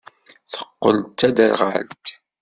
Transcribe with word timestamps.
Teqqel 0.53 0.97
d 1.07 1.11
taderɣalt. 1.19 2.05